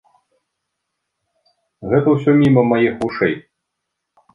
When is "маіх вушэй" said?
2.75-3.35